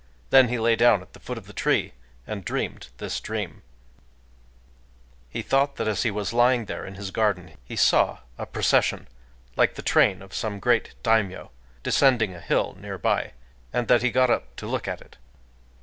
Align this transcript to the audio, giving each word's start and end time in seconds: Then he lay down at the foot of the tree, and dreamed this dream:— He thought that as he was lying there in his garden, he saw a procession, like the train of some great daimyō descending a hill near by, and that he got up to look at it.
Then 0.31 0.47
he 0.47 0.57
lay 0.57 0.75
down 0.75 1.03
at 1.03 1.13
the 1.13 1.19
foot 1.19 1.37
of 1.37 1.45
the 1.45 1.53
tree, 1.53 1.93
and 2.25 2.43
dreamed 2.43 2.87
this 2.97 3.19
dream:— 3.19 3.61
He 5.29 5.43
thought 5.43 5.75
that 5.75 5.87
as 5.87 6.01
he 6.01 6.09
was 6.09 6.33
lying 6.33 6.65
there 6.65 6.83
in 6.83 6.95
his 6.95 7.11
garden, 7.11 7.51
he 7.63 7.75
saw 7.75 8.17
a 8.35 8.47
procession, 8.47 9.07
like 9.55 9.75
the 9.75 9.83
train 9.83 10.23
of 10.23 10.33
some 10.33 10.59
great 10.59 10.95
daimyō 11.03 11.51
descending 11.83 12.33
a 12.33 12.39
hill 12.41 12.75
near 12.79 12.97
by, 12.97 13.33
and 13.71 13.87
that 13.89 14.01
he 14.01 14.09
got 14.09 14.31
up 14.31 14.55
to 14.55 14.65
look 14.65 14.87
at 14.87 15.01
it. 15.01 15.17